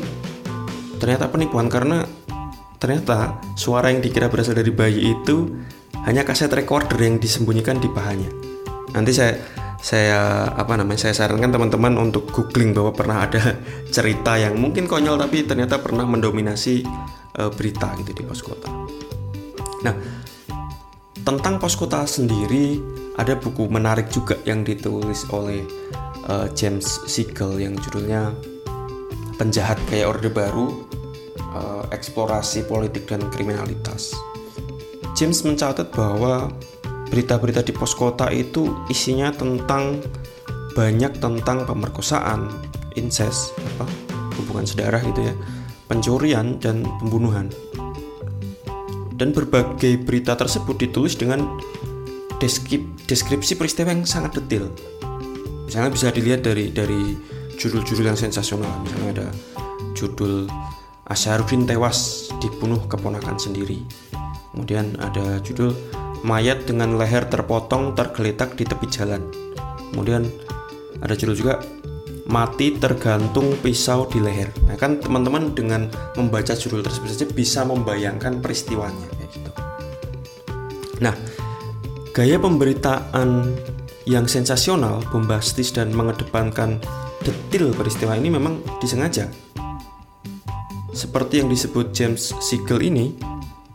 ternyata 0.98 1.28
penipuan 1.28 1.68
karena 1.68 2.08
ternyata 2.80 3.38
suara 3.60 3.94
yang 3.94 4.00
dikira 4.02 4.32
berasal 4.32 4.58
dari 4.58 4.72
bayi 4.74 5.14
itu 5.14 5.52
hanya 6.06 6.26
kaset 6.26 6.50
recorder 6.50 6.98
yang 6.98 7.22
disembunyikan 7.22 7.78
di 7.78 7.90
pahanya. 7.90 8.32
Nanti 8.92 9.12
saya 9.14 9.38
saya 9.82 10.46
apa 10.54 10.78
namanya 10.78 11.10
saya 11.10 11.26
sarankan 11.26 11.50
teman-teman 11.50 11.98
untuk 11.98 12.30
googling 12.30 12.70
bahwa 12.70 12.94
pernah 12.94 13.26
ada 13.26 13.58
cerita 13.96 14.38
yang 14.38 14.58
mungkin 14.62 14.86
konyol 14.86 15.18
tapi 15.18 15.42
ternyata 15.42 15.82
pernah 15.82 16.06
mendominasi 16.06 16.86
uh, 17.42 17.50
berita 17.50 17.94
gitu 17.98 18.14
di 18.14 18.24
pos 18.26 18.46
kota. 18.46 18.70
Nah, 19.82 19.96
tentang 21.26 21.58
pos 21.58 21.74
kota 21.74 22.06
sendiri 22.06 22.78
ada 23.18 23.34
buku 23.34 23.66
menarik 23.70 24.10
juga 24.14 24.38
yang 24.46 24.62
ditulis 24.62 25.26
oleh 25.34 25.66
uh, 26.30 26.46
James 26.54 27.02
Siegel 27.10 27.58
yang 27.58 27.74
judulnya 27.78 28.34
Penjahat 29.42 29.82
Gaya 29.90 30.06
Orde 30.06 30.30
Baru, 30.30 30.86
uh, 31.58 31.84
Eksplorasi 31.90 32.70
Politik 32.70 33.10
dan 33.10 33.26
Kriminalitas. 33.34 34.14
James 35.22 35.46
mencatat 35.46 35.94
bahwa 35.94 36.50
berita-berita 37.14 37.62
di 37.62 37.70
pos 37.70 37.94
kota 37.94 38.34
itu 38.34 38.74
isinya 38.90 39.30
tentang 39.30 40.02
banyak 40.74 41.14
tentang 41.22 41.62
pemerkosaan, 41.70 42.50
incest, 42.98 43.54
apa, 43.54 43.86
hubungan 44.42 44.66
sedarah 44.66 44.98
gitu 45.06 45.30
ya, 45.30 45.38
pencurian 45.86 46.58
dan 46.58 46.82
pembunuhan. 46.98 47.54
Dan 49.14 49.30
berbagai 49.30 50.02
berita 50.02 50.34
tersebut 50.34 50.90
ditulis 50.90 51.14
dengan 51.14 51.46
deskripsi 53.06 53.62
peristiwa 53.62 53.94
yang 53.94 54.10
sangat 54.10 54.42
detail. 54.42 54.74
Misalnya 55.70 55.94
bisa 55.94 56.10
dilihat 56.10 56.42
dari 56.42 56.74
dari 56.74 57.14
judul-judul 57.62 58.10
yang 58.10 58.18
sensasional. 58.18 58.74
Misalnya 58.82 59.22
ada 59.22 59.28
judul 59.94 60.50
Asyarudin 61.06 61.70
tewas 61.70 62.34
dibunuh 62.42 62.82
keponakan 62.90 63.38
sendiri. 63.38 63.86
Kemudian 64.52 65.00
ada 65.00 65.40
judul 65.40 65.72
mayat 66.22 66.68
dengan 66.68 67.00
leher 67.00 67.26
terpotong 67.26 67.96
tergeletak 67.96 68.54
di 68.60 68.68
tepi 68.68 68.88
jalan. 68.92 69.24
Kemudian 69.92 70.28
ada 71.02 71.16
judul 71.16 71.36
juga 71.36 71.56
mati 72.28 72.78
tergantung 72.78 73.58
pisau 73.60 74.08
di 74.08 74.22
leher. 74.22 74.52
Nah 74.68 74.76
kan 74.76 75.00
teman-teman 75.00 75.52
dengan 75.56 75.88
membaca 76.16 76.54
judul 76.56 76.84
tersebut 76.84 77.10
saja 77.12 77.26
bisa 77.28 77.64
membayangkan 77.64 78.40
peristiwanya 78.40 79.08
kayak 79.18 79.30
gitu. 79.34 79.52
Nah, 81.02 81.16
Gaya 82.12 82.36
pemberitaan 82.44 83.56
yang 84.04 84.28
sensasional, 84.28 85.00
bombastis, 85.16 85.72
dan 85.72 85.96
mengedepankan 85.96 86.76
detil 87.24 87.72
peristiwa 87.72 88.20
ini 88.20 88.28
memang 88.28 88.60
disengaja. 88.84 89.32
Seperti 90.92 91.40
yang 91.40 91.48
disebut 91.48 91.96
James 91.96 92.36
Siegel 92.44 92.84
ini, 92.84 93.16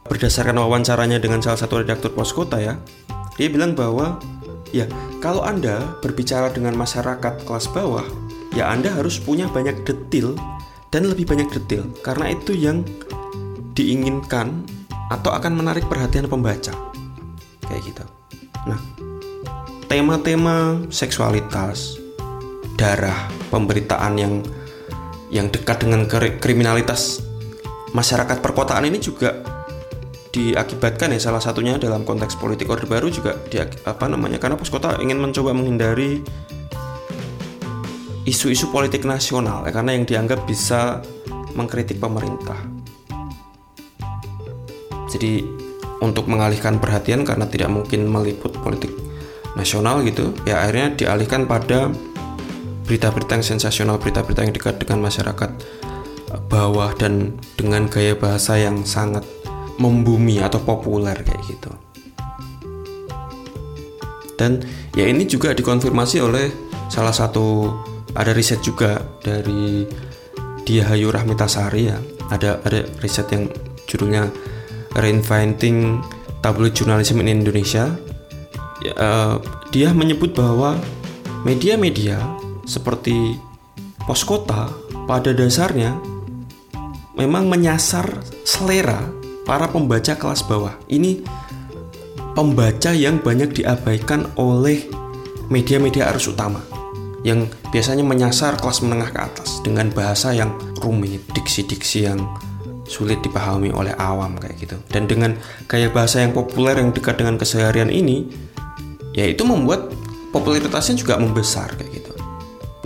berdasarkan 0.07 0.57
wawancaranya 0.57 1.21
dengan 1.21 1.43
salah 1.43 1.59
satu 1.59 1.83
redaktur 1.83 2.15
pos 2.15 2.33
kota 2.33 2.59
ya, 2.59 2.79
dia 3.37 3.49
bilang 3.51 3.77
bahwa 3.77 4.19
Ya, 4.75 4.91
kalau 5.23 5.47
Anda 5.47 5.97
berbicara 6.03 6.51
dengan 6.51 6.75
masyarakat 6.75 7.47
kelas 7.47 7.71
bawah, 7.71 8.03
ya 8.53 8.67
Anda 8.69 8.91
harus 8.91 9.23
punya 9.23 9.47
banyak 9.47 9.87
detail 9.87 10.35
dan 10.91 11.07
lebih 11.07 11.25
banyak 11.25 11.49
detail 11.49 11.87
karena 12.03 12.35
itu 12.35 12.53
yang 12.53 12.83
diinginkan 13.79 14.67
atau 15.09 15.31
akan 15.33 15.55
menarik 15.55 15.87
perhatian 15.87 16.27
pembaca. 16.27 16.75
Kayak 17.65 17.83
gitu. 17.89 18.05
Nah, 18.67 18.81
tema-tema 19.87 20.83
seksualitas, 20.91 21.97
darah, 22.75 23.31
pemberitaan 23.55 24.19
yang 24.19 24.35
yang 25.31 25.47
dekat 25.49 25.89
dengan 25.89 26.05
kriminalitas 26.43 27.23
masyarakat 27.95 28.43
perkotaan 28.43 28.93
ini 28.93 28.99
juga 28.99 29.56
diakibatkan 30.37 31.17
ya 31.17 31.21
salah 31.33 31.41
satunya 31.41 31.81
dalam 31.81 32.05
konteks 32.05 32.37
politik 32.37 32.69
orde 32.69 32.85
baru 32.85 33.09
juga 33.09 33.41
di, 33.49 33.57
apa 33.57 34.05
namanya 34.05 34.37
karena 34.37 34.61
pos 34.61 34.69
kota 34.69 35.01
ingin 35.01 35.17
mencoba 35.17 35.57
menghindari 35.57 36.21
isu-isu 38.29 38.69
politik 38.69 39.09
nasional 39.09 39.65
ya, 39.65 39.73
karena 39.73 39.97
yang 39.97 40.05
dianggap 40.05 40.45
bisa 40.45 41.01
mengkritik 41.57 41.97
pemerintah. 41.97 42.59
Jadi 45.09 45.41
untuk 46.05 46.29
mengalihkan 46.29 46.77
perhatian 46.77 47.25
karena 47.25 47.49
tidak 47.49 47.73
mungkin 47.73 48.05
meliput 48.05 48.53
politik 48.61 48.93
nasional 49.57 50.05
gitu, 50.05 50.37
ya 50.45 50.61
akhirnya 50.61 50.93
dialihkan 50.93 51.49
pada 51.49 51.89
berita-berita 52.85 53.41
yang 53.41 53.47
sensasional, 53.47 53.97
berita-berita 53.97 54.45
yang 54.45 54.53
dekat 54.53 54.77
dengan 54.85 55.09
masyarakat 55.09 55.51
bawah 56.53 56.93
dan 56.99 57.39
dengan 57.57 57.89
gaya 57.89 58.13
bahasa 58.19 58.61
yang 58.61 58.85
sangat 58.85 59.25
membumi 59.77 60.41
atau 60.41 60.61
populer 60.63 61.17
kayak 61.23 61.43
gitu. 61.49 61.73
Dan 64.37 64.61
ya 64.93 65.09
ini 65.09 65.25
juga 65.25 65.57
dikonfirmasi 65.57 66.21
oleh 66.21 66.53
salah 66.93 67.13
satu 67.13 67.73
ada 68.13 68.37
riset 68.37 68.61
juga 68.61 69.01
dari 69.25 69.89
Diahayu 70.65 71.09
Rahmitasari 71.09 71.83
ya. 71.89 71.99
Ada 72.29 72.61
ada 72.61 72.85
riset 73.01 73.31
yang 73.33 73.49
judulnya 73.89 74.29
Reinventing 74.97 76.01
Tabloid 76.45 76.77
Journalism 76.77 77.21
in 77.25 77.41
Indonesia. 77.41 77.97
Ya, 78.85 78.93
uh, 79.01 79.37
dia 79.73 79.97
menyebut 79.97 80.37
bahwa 80.37 80.77
media-media 81.49 82.21
seperti 82.69 83.41
pos 84.05 84.23
kota 84.27 84.69
pada 85.09 85.33
dasarnya 85.33 85.97
memang 87.17 87.49
menyasar 87.49 88.21
selera 88.45 89.01
para 89.47 89.71
pembaca 89.71 90.19
kelas 90.19 90.43
bawah. 90.45 90.75
Ini 90.91 91.23
pembaca 92.35 92.91
yang 92.93 93.23
banyak 93.23 93.63
diabaikan 93.63 94.35
oleh 94.37 94.91
media-media 95.49 96.11
arus 96.11 96.27
utama 96.29 96.61
yang 97.23 97.47
biasanya 97.71 98.03
menyasar 98.03 98.59
kelas 98.59 98.83
menengah 98.83 99.11
ke 99.15 99.19
atas 99.23 99.63
dengan 99.63 99.89
bahasa 99.95 100.35
yang 100.35 100.53
rumit, 100.83 101.23
diksi-diksi 101.33 102.07
yang 102.07 102.21
sulit 102.87 103.19
dipahami 103.23 103.75
oleh 103.75 103.95
awam 103.99 104.39
kayak 104.39 104.63
gitu. 104.63 104.77
Dan 104.91 105.11
dengan 105.11 105.35
gaya 105.67 105.91
bahasa 105.91 106.23
yang 106.23 106.31
populer 106.31 106.79
yang 106.79 106.95
dekat 106.95 107.19
dengan 107.19 107.35
keseharian 107.35 107.91
ini, 107.91 108.31
ya 109.11 109.27
itu 109.27 109.43
membuat 109.43 109.91
popularitasnya 110.31 110.95
juga 110.99 111.19
membesar 111.19 111.75
kayak 111.75 111.91
gitu. 111.99 112.13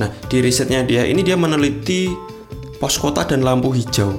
Nah, 0.00 0.09
di 0.33 0.40
risetnya 0.40 0.81
dia 0.88 1.05
ini 1.05 1.21
dia 1.21 1.37
meneliti 1.37 2.09
pos 2.81 2.97
kota 2.97 3.29
dan 3.29 3.45
lampu 3.45 3.76
hijau. 3.76 4.17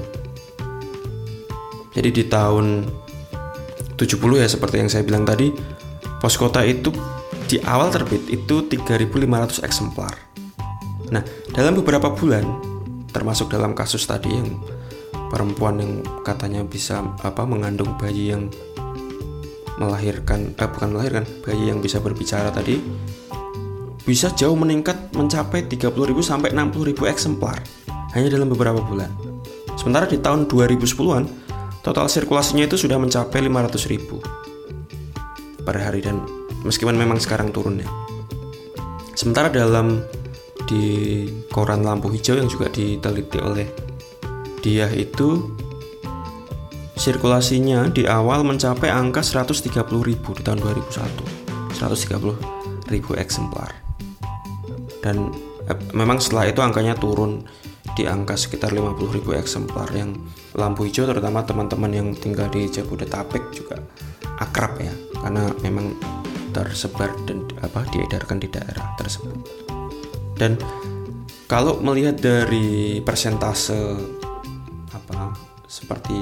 Jadi 1.91 2.09
di 2.11 2.23
tahun 2.27 2.87
70 3.99 4.41
ya 4.41 4.47
seperti 4.47 4.75
yang 4.81 4.89
saya 4.89 5.03
bilang 5.03 5.27
tadi, 5.27 5.51
pos 6.23 6.39
kota 6.39 6.63
itu 6.63 6.89
di 7.45 7.59
awal 7.67 7.91
terbit 7.91 8.25
itu 8.31 8.63
3.500 8.65 9.61
eksemplar. 9.67 10.15
Nah, 11.11 11.21
dalam 11.51 11.75
beberapa 11.75 12.15
bulan, 12.15 12.47
termasuk 13.11 13.51
dalam 13.51 13.75
kasus 13.75 14.07
tadi 14.07 14.31
yang 14.31 14.55
perempuan 15.27 15.83
yang 15.83 15.93
katanya 16.23 16.63
bisa 16.63 17.03
apa 17.19 17.43
mengandung 17.43 17.99
bayi 17.99 18.31
yang 18.31 18.47
melahirkan, 19.75 20.55
eh 20.55 20.69
bukan 20.71 20.95
melahirkan, 20.95 21.27
bayi 21.43 21.67
yang 21.67 21.83
bisa 21.83 21.99
berbicara 21.99 22.55
tadi, 22.55 22.79
bisa 24.07 24.31
jauh 24.31 24.55
meningkat 24.55 25.11
mencapai 25.11 25.67
30.000 25.67 25.91
sampai 26.23 26.49
60.000 26.55 27.11
eksemplar 27.11 27.59
hanya 28.15 28.27
dalam 28.31 28.47
beberapa 28.47 28.79
bulan. 28.79 29.11
Sementara 29.75 30.07
di 30.07 30.19
tahun 30.19 30.47
2010-an, 30.47 31.50
total 31.81 32.09
sirkulasinya 32.09 32.65
itu 32.65 32.77
sudah 32.77 32.97
mencapai 32.97 33.41
500.000 33.45 35.61
per 35.61 35.77
hari 35.77 36.01
dan 36.01 36.25
meskipun 36.65 36.97
memang 36.97 37.21
sekarang 37.21 37.53
turun 37.53 37.81
ya. 37.81 37.89
Sementara 39.13 39.53
dalam 39.53 40.01
di 40.65 41.27
koran 41.51 41.85
lampu 41.85 42.09
hijau 42.09 42.37
yang 42.37 42.49
juga 42.49 42.71
diteliti 42.71 43.37
oleh 43.37 43.67
dia 44.61 44.89
itu 44.93 45.57
sirkulasinya 46.97 47.89
di 47.89 48.05
awal 48.05 48.45
mencapai 48.45 48.89
angka 48.89 49.25
130.000 49.25 50.21
di 50.21 50.41
tahun 50.45 50.59
2001. 50.61 51.81
130.000 51.81 52.93
eksemplar 53.17 53.73
dan 55.01 55.33
eh, 55.65 55.77
memang 55.91 56.21
setelah 56.21 56.53
itu 56.53 56.61
angkanya 56.61 56.93
turun 56.95 57.41
di 57.97 58.05
angka 58.05 58.37
sekitar 58.37 58.71
50.000 58.71 59.41
eksemplar 59.41 59.89
yang 59.97 60.13
lampu 60.55 60.87
hijau 60.87 61.07
terutama 61.07 61.43
teman-teman 61.47 61.91
yang 61.91 62.07
tinggal 62.11 62.51
di 62.51 62.67
Jabodetabek 62.67 63.55
juga 63.55 63.79
akrab 64.41 64.79
ya 64.81 64.91
karena 65.21 65.47
memang 65.63 65.95
tersebar 66.51 67.15
dan 67.23 67.47
apa 67.63 67.87
diedarkan 67.91 68.43
di 68.43 68.51
daerah 68.51 68.91
tersebut. 68.99 69.35
Dan 70.35 70.59
kalau 71.47 71.79
melihat 71.79 72.19
dari 72.19 72.99
persentase 72.99 73.77
apa 74.91 75.31
seperti 75.67 76.19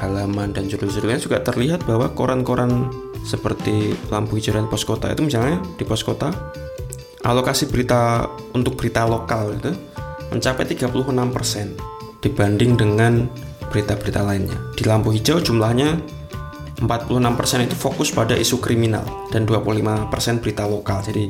halaman 0.00 0.56
dan 0.56 0.66
judul-judulnya 0.66 1.20
juga 1.20 1.44
terlihat 1.44 1.84
bahwa 1.84 2.08
koran-koran 2.16 2.88
seperti 3.22 3.92
lampu 4.08 4.40
hijau 4.40 4.56
dan 4.56 4.66
pos 4.66 4.82
kota 4.82 5.12
itu 5.12 5.22
misalnya 5.22 5.62
di 5.78 5.84
pos 5.84 6.02
kota 6.02 6.32
alokasi 7.22 7.70
berita 7.70 8.26
untuk 8.56 8.74
berita 8.74 9.06
lokal 9.06 9.54
itu 9.54 9.70
mencapai 10.32 10.64
36% 10.66 12.01
dibanding 12.22 12.78
dengan 12.78 13.26
berita-berita 13.68 14.22
lainnya. 14.22 14.56
Di 14.78 14.86
lampu 14.86 15.10
hijau 15.10 15.42
jumlahnya 15.42 15.98
46% 16.82 17.68
itu 17.68 17.76
fokus 17.76 18.14
pada 18.14 18.38
isu 18.38 18.62
kriminal 18.62 19.04
dan 19.34 19.44
25% 19.44 20.08
berita 20.40 20.64
lokal. 20.64 21.02
Jadi 21.02 21.28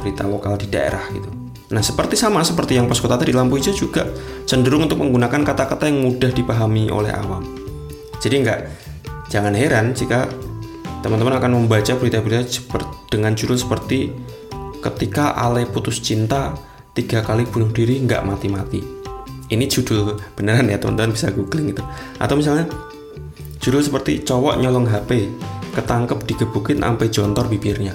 berita 0.00 0.24
lokal 0.24 0.56
di 0.56 0.66
daerah 0.66 1.04
gitu. 1.12 1.28
Nah, 1.70 1.84
seperti 1.84 2.18
sama 2.18 2.42
seperti 2.42 2.74
yang 2.74 2.90
pos 2.90 2.98
kota 2.98 3.14
tadi 3.14 3.30
lampu 3.30 3.60
hijau 3.60 3.76
juga 3.76 4.02
cenderung 4.48 4.90
untuk 4.90 4.98
menggunakan 4.98 5.46
kata-kata 5.46 5.86
yang 5.86 6.02
mudah 6.02 6.32
dipahami 6.34 6.90
oleh 6.90 7.14
awam. 7.14 7.46
Jadi 8.18 8.34
enggak 8.42 8.60
jangan 9.30 9.54
heran 9.54 9.94
jika 9.94 10.26
teman-teman 11.00 11.38
akan 11.38 11.64
membaca 11.64 11.92
berita-berita 11.96 12.44
dengan 13.08 13.32
judul 13.32 13.56
seperti 13.56 14.12
ketika 14.82 15.32
Ale 15.32 15.64
putus 15.64 16.02
cinta 16.02 16.52
tiga 16.92 17.22
kali 17.22 17.46
bunuh 17.46 17.70
diri 17.72 18.02
nggak 18.02 18.26
mati-mati 18.26 18.99
ini 19.50 19.66
judul 19.66 20.18
beneran 20.38 20.70
ya 20.70 20.78
teman-teman 20.78 21.14
bisa 21.14 21.34
googling 21.34 21.74
itu. 21.74 21.82
Atau 22.22 22.38
misalnya 22.38 22.70
judul 23.58 23.82
seperti 23.82 24.22
cowok 24.22 24.62
nyolong 24.62 24.86
HP 24.86 25.26
ketangkep 25.74 26.18
digebukin 26.26 26.82
sampai 26.82 27.06
jontor 27.10 27.46
bibirnya. 27.50 27.94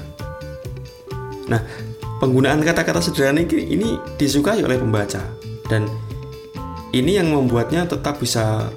Nah 1.48 1.64
penggunaan 2.20 2.64
kata-kata 2.64 3.00
sederhana 3.00 3.44
ini, 3.44 3.72
ini 3.72 3.88
disukai 4.20 4.64
oleh 4.64 4.80
pembaca. 4.80 5.24
Dan 5.66 5.88
ini 6.92 7.18
yang 7.18 7.32
membuatnya 7.32 7.88
tetap 7.88 8.20
bisa 8.20 8.70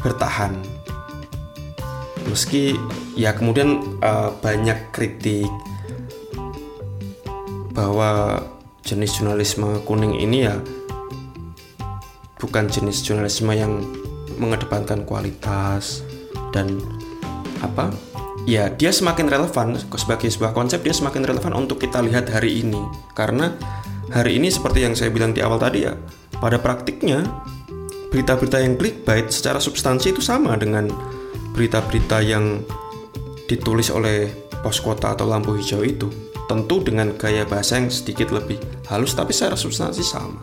bertahan. 0.00 0.56
Meski 2.28 2.74
ya 3.14 3.36
kemudian 3.36 4.00
uh, 4.00 4.32
banyak 4.40 4.90
kritik 4.90 5.48
bahwa 7.74 8.40
jenis 8.84 9.18
jurnalisme 9.18 9.80
kuning 9.84 10.16
ini 10.20 10.46
ya 10.46 10.56
bukan 12.44 12.68
jenis 12.68 13.00
jurnalisme 13.00 13.48
yang 13.56 13.80
mengedepankan 14.36 15.08
kualitas 15.08 16.04
dan 16.52 16.76
apa? 17.64 17.88
Ya 18.44 18.68
dia 18.68 18.92
semakin 18.92 19.32
relevan 19.32 19.80
sebagai 19.96 20.28
sebuah 20.28 20.52
konsep 20.52 20.84
dia 20.84 20.92
semakin 20.92 21.24
relevan 21.24 21.56
untuk 21.56 21.80
kita 21.80 22.04
lihat 22.04 22.28
hari 22.28 22.60
ini. 22.60 22.84
Karena 23.16 23.56
hari 24.12 24.36
ini 24.36 24.52
seperti 24.52 24.84
yang 24.84 24.92
saya 24.92 25.08
bilang 25.08 25.32
di 25.32 25.40
awal 25.40 25.56
tadi 25.56 25.88
ya 25.88 25.96
pada 26.36 26.60
praktiknya 26.60 27.24
berita-berita 28.12 28.60
yang 28.60 28.76
clickbait 28.76 29.32
secara 29.32 29.56
substansi 29.56 30.12
itu 30.12 30.20
sama 30.20 30.60
dengan 30.60 30.92
berita-berita 31.56 32.20
yang 32.20 32.60
ditulis 33.48 33.88
oleh 33.88 34.28
pos 34.60 34.84
kota 34.84 35.16
atau 35.16 35.24
lampu 35.24 35.56
hijau 35.56 35.80
itu. 35.80 36.12
Tentu 36.44 36.84
dengan 36.84 37.16
gaya 37.16 37.48
bahasa 37.48 37.80
yang 37.80 37.88
sedikit 37.88 38.28
lebih 38.28 38.60
halus 38.92 39.16
tapi 39.16 39.32
secara 39.32 39.56
substansi 39.56 40.04
sama. 40.04 40.36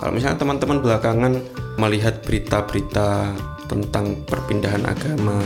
Kalau 0.00 0.16
misalnya 0.16 0.40
teman-teman 0.40 0.80
belakangan 0.80 1.32
melihat 1.76 2.24
berita-berita 2.24 3.36
tentang 3.68 4.24
perpindahan 4.24 4.80
agama 4.88 5.44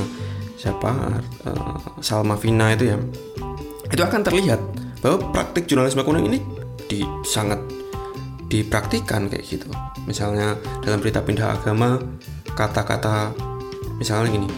siapa 0.54 1.18
uh, 1.42 1.98
Salma 1.98 2.38
Vina 2.38 2.70
itu 2.70 2.94
ya, 2.94 2.96
itu 3.90 3.98
akan 3.98 4.22
terlihat 4.22 4.62
bahwa 5.02 5.34
praktik 5.34 5.66
jurnalisme 5.66 6.06
kuning 6.06 6.30
ini 6.30 6.38
di 6.86 7.02
sangat 7.26 7.58
dipraktikkan 8.46 9.26
kayak 9.26 9.42
gitu. 9.42 9.66
Misalnya 10.06 10.54
dalam 10.86 11.02
berita 11.02 11.18
pindah 11.18 11.58
agama 11.58 11.98
kata-kata 12.54 13.34
misalnya 13.98 14.38
gini 14.38 14.48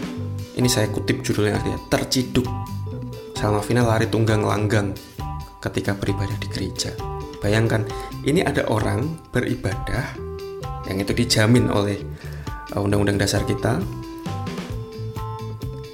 ini 0.61 0.69
saya 0.69 0.93
kutip 0.93 1.25
judulnya 1.25 1.57
ya 1.57 1.77
terciduk. 1.89 2.45
Salma 3.33 3.65
Vina 3.65 3.81
lari 3.81 4.05
tunggang 4.05 4.45
langgang 4.45 4.93
ketika 5.57 5.97
beribadah 5.97 6.37
di 6.37 6.47
gereja 6.53 7.16
bayangkan 7.47 7.87
ini 8.27 8.43
ada 8.43 8.67
orang 8.67 9.07
beribadah 9.31 10.11
yang 10.91 10.99
itu 10.99 11.15
dijamin 11.15 11.71
oleh 11.71 11.95
uh, 12.75 12.83
undang-undang 12.83 13.15
dasar 13.15 13.47
kita. 13.47 13.79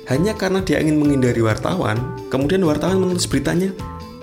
Hanya 0.09 0.33
karena 0.33 0.65
dia 0.65 0.81
ingin 0.81 0.97
menghindari 0.97 1.45
wartawan 1.45 2.17
kemudian 2.33 2.65
wartawan 2.65 2.97
menulis 2.97 3.29
beritanya 3.29 3.69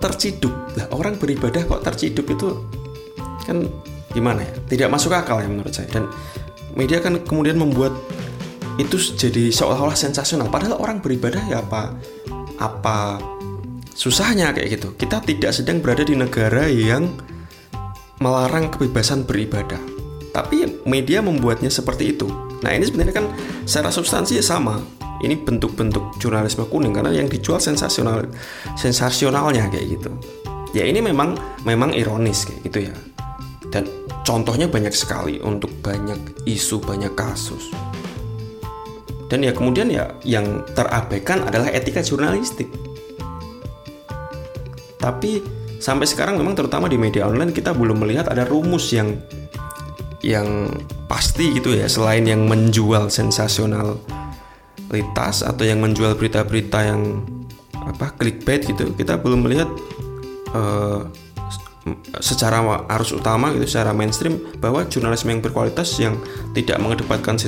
terciduk. 0.03 0.53
Lah 0.75 0.90
orang 0.90 1.23
beribadah 1.23 1.62
kok 1.71 1.87
terciduk 1.87 2.27
itu 2.27 2.66
kan 3.47 3.71
gimana 4.11 4.43
ya? 4.43 4.53
Tidak 4.66 4.88
masuk 4.90 5.14
akal 5.14 5.38
ya 5.38 5.47
menurut 5.47 5.71
saya. 5.71 5.87
Dan 5.87 6.11
media 6.75 6.99
kan 6.99 7.14
kemudian 7.23 7.57
membuat 7.57 7.95
itu 8.77 8.99
jadi 8.99 9.55
seolah-olah 9.55 9.95
sensasional. 9.95 10.51
Padahal 10.51 10.83
orang 10.83 10.99
beribadah 10.99 11.47
ya 11.47 11.62
apa 11.62 11.95
apa 12.61 13.23
susahnya 13.92 14.55
kayak 14.55 14.81
gitu 14.81 14.88
kita 14.94 15.22
tidak 15.22 15.53
sedang 15.55 15.83
berada 15.83 16.07
di 16.07 16.14
negara 16.14 16.66
yang 16.70 17.11
melarang 18.20 18.68
kebebasan 18.68 19.24
beribadah 19.24 20.00
tapi 20.31 20.79
media 20.87 21.18
membuatnya 21.20 21.68
seperti 21.68 22.14
itu. 22.14 22.31
Nah 22.62 22.70
ini 22.70 22.87
sebenarnya 22.87 23.14
kan 23.22 23.26
secara 23.66 23.90
substansi 23.90 24.38
sama. 24.40 24.79
Ini 25.20 25.37
bentuk-bentuk 25.37 26.16
jurnalisme 26.16 26.64
kuning 26.72 26.96
karena 26.96 27.12
yang 27.12 27.29
dijual 27.29 27.61
sensasional, 27.61 28.24
sensasionalnya 28.72 29.68
kayak 29.68 30.00
gitu. 30.00 30.11
Ya 30.72 30.88
ini 30.88 31.05
memang 31.05 31.37
memang 31.68 31.92
ironis 31.92 32.48
kayak 32.48 32.61
gitu 32.72 32.79
ya. 32.88 32.94
Dan 33.68 33.85
contohnya 34.24 34.64
banyak 34.64 34.94
sekali 34.96 35.37
untuk 35.44 35.68
banyak 35.85 36.48
isu, 36.48 36.81
banyak 36.81 37.12
kasus. 37.12 37.68
Dan 39.29 39.44
ya 39.44 39.53
kemudian 39.53 39.92
ya 39.92 40.09
yang 40.24 40.64
terabaikan 40.72 41.44
adalah 41.44 41.68
etika 41.68 42.00
jurnalistik. 42.00 42.72
Tapi 45.00 45.40
sampai 45.80 46.04
sekarang 46.04 46.36
memang 46.36 46.52
terutama 46.52 46.84
di 46.86 47.00
media 47.00 47.24
online 47.24 47.56
kita 47.56 47.72
belum 47.72 48.04
melihat 48.04 48.28
ada 48.28 48.44
rumus 48.44 48.92
yang 48.92 49.16
yang 50.20 50.68
pasti 51.08 51.56
gitu 51.56 51.72
ya 51.72 51.88
selain 51.88 52.28
yang 52.28 52.44
menjual 52.44 53.08
sensasionalitas 53.08 55.40
atau 55.40 55.64
yang 55.64 55.80
menjual 55.80 56.12
berita-berita 56.20 56.84
yang 56.84 57.24
apa 57.72 58.12
clickbait 58.20 58.68
gitu 58.68 58.92
kita 58.92 59.16
belum 59.16 59.48
melihat 59.48 59.72
uh, 60.52 61.08
secara 62.20 62.60
arus 62.92 63.16
utama 63.16 63.56
gitu 63.56 63.64
secara 63.64 63.96
mainstream 63.96 64.36
bahwa 64.60 64.84
jurnalisme 64.84 65.32
yang 65.32 65.40
berkualitas 65.40 65.96
yang 65.96 66.20
tidak 66.52 66.76
mengedepankan 66.76 67.40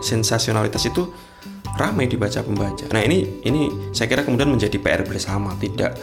sensasionalitas 0.00 0.86
itu 0.86 1.10
ramai 1.74 2.06
dibaca 2.06 2.38
pembaca. 2.46 2.86
Nah 2.94 3.02
ini 3.02 3.42
ini 3.42 3.90
saya 3.90 4.06
kira 4.06 4.22
kemudian 4.22 4.46
menjadi 4.46 4.78
PR 4.78 5.02
bersama 5.02 5.58
tidak 5.58 5.98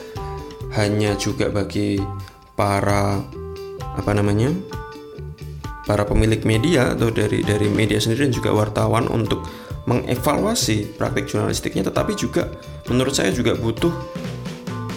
hanya 0.75 1.15
juga 1.15 1.47
bagi 1.47 2.01
para 2.57 3.21
apa 3.97 4.11
namanya 4.13 4.51
para 5.87 6.03
pemilik 6.03 6.43
media 6.43 6.91
atau 6.91 7.07
dari 7.07 7.39
dari 7.41 7.71
media 7.71 7.97
sendiri 7.97 8.27
dan 8.27 8.33
juga 8.35 8.51
wartawan 8.51 9.07
untuk 9.07 9.47
mengevaluasi 9.87 10.99
praktik 10.99 11.31
jurnalistiknya. 11.31 11.87
Tetapi 11.87 12.11
juga 12.19 12.51
menurut 12.91 13.15
saya 13.15 13.31
juga 13.31 13.55
butuh 13.55 13.93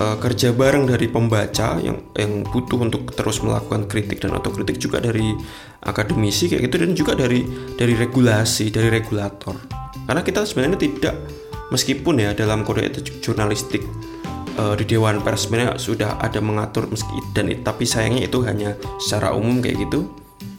uh, 0.02 0.16
kerja 0.18 0.50
bareng 0.50 0.90
dari 0.90 1.06
pembaca 1.06 1.78
yang 1.78 2.10
yang 2.18 2.42
butuh 2.42 2.82
untuk 2.82 3.14
terus 3.14 3.38
melakukan 3.38 3.86
kritik 3.86 4.18
dan 4.18 4.34
otokritik 4.34 4.82
juga 4.82 4.98
dari 4.98 5.30
akademisi 5.86 6.50
kayak 6.50 6.66
gitu 6.66 6.76
dan 6.82 6.92
juga 6.98 7.12
dari 7.14 7.46
dari 7.78 7.94
regulasi 7.94 8.74
dari 8.74 8.90
regulator. 8.90 9.54
Karena 10.10 10.26
kita 10.26 10.42
sebenarnya 10.42 10.74
tidak 10.74 11.14
meskipun 11.70 12.18
ya 12.18 12.34
dalam 12.34 12.66
kode 12.66 12.82
etik 12.82 13.22
jurnalistik 13.22 13.86
uh, 14.58 14.74
di 14.74 14.84
Dewan 14.88 15.22
Pers 15.22 15.46
sebenarnya 15.46 15.78
sudah 15.78 16.18
ada 16.18 16.40
mengatur 16.42 16.88
meski 16.90 17.14
dan 17.36 17.50
tapi 17.62 17.86
sayangnya 17.86 18.26
itu 18.26 18.42
hanya 18.42 18.74
secara 18.98 19.36
umum 19.36 19.62
kayak 19.62 19.86
gitu. 19.86 20.10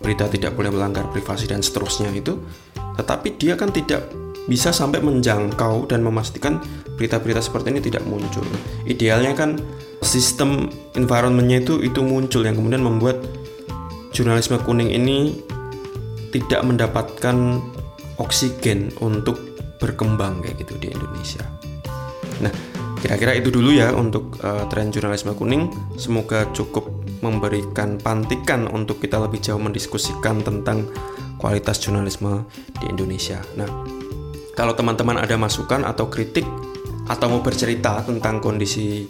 Berita 0.02 0.26
tidak 0.30 0.58
boleh 0.58 0.74
melanggar 0.74 1.10
privasi 1.10 1.50
dan 1.50 1.62
seterusnya 1.62 2.10
itu. 2.14 2.38
Tetapi 2.98 3.38
dia 3.38 3.58
kan 3.58 3.70
tidak 3.74 4.10
bisa 4.50 4.74
sampai 4.74 5.00
menjangkau 5.02 5.86
dan 5.86 6.02
memastikan 6.02 6.62
berita-berita 6.98 7.42
seperti 7.42 7.74
ini 7.74 7.82
tidak 7.82 8.04
muncul. 8.10 8.46
Idealnya 8.86 9.34
kan 9.38 9.62
sistem 10.02 10.70
environmentnya 10.98 11.62
itu 11.62 11.82
itu 11.86 12.02
muncul 12.02 12.42
yang 12.46 12.58
kemudian 12.58 12.82
membuat 12.82 13.22
jurnalisme 14.12 14.58
kuning 14.66 14.90
ini 14.90 15.40
tidak 16.34 16.66
mendapatkan 16.66 17.62
oksigen 18.18 18.90
untuk 19.02 19.38
berkembang 19.78 20.42
kayak 20.42 20.62
gitu 20.62 20.78
di 20.78 20.88
Indonesia. 20.94 21.46
Nah 22.42 22.71
kira-kira 23.02 23.34
itu 23.34 23.50
dulu 23.50 23.74
ya 23.74 23.90
untuk 23.98 24.38
uh, 24.46 24.70
tren 24.70 24.94
jurnalisme 24.94 25.34
kuning 25.34 25.74
semoga 25.98 26.46
cukup 26.54 26.86
memberikan 27.26 27.98
pantikan 27.98 28.70
untuk 28.70 29.02
kita 29.02 29.18
lebih 29.18 29.42
jauh 29.42 29.58
mendiskusikan 29.58 30.46
tentang 30.46 30.86
kualitas 31.42 31.82
jurnalisme 31.82 32.46
di 32.78 32.86
Indonesia. 32.94 33.42
Nah, 33.58 33.66
kalau 34.54 34.78
teman-teman 34.78 35.18
ada 35.18 35.34
masukan 35.42 35.82
atau 35.82 36.06
kritik 36.14 36.46
atau 37.10 37.34
mau 37.34 37.42
bercerita 37.42 38.06
tentang 38.06 38.38
kondisi 38.38 39.10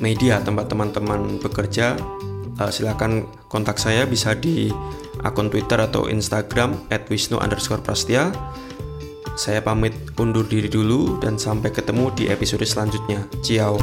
media 0.00 0.40
tempat 0.40 0.72
teman-teman 0.72 1.36
bekerja, 1.36 2.00
uh, 2.56 2.70
silakan 2.72 3.28
kontak 3.52 3.76
saya 3.76 4.08
bisa 4.08 4.32
di 4.32 4.72
akun 5.20 5.52
Twitter 5.52 5.76
atau 5.76 6.08
Instagram 6.08 6.88
@wisnu_prastia. 6.88 8.32
Saya 9.32 9.64
pamit 9.64 9.96
undur 10.20 10.44
diri 10.44 10.68
dulu 10.68 11.16
dan 11.18 11.40
sampai 11.40 11.72
ketemu 11.72 12.12
di 12.12 12.24
episode 12.28 12.64
selanjutnya. 12.68 13.24
Ciao. 13.40 13.80